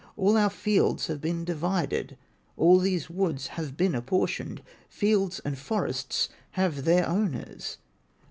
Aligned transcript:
All 0.17 0.35
our 0.35 0.49
fields 0.49 1.05
have 1.05 1.21
been 1.21 1.45
divided, 1.45 2.17
All 2.57 2.79
these 2.79 3.07
woods 3.07 3.49
have 3.49 3.77
been 3.77 3.93
apportioned, 3.93 4.63
Fields 4.89 5.39
and 5.45 5.55
forests 5.55 6.27
have 6.53 6.85
their 6.85 7.07
owners." 7.07 7.77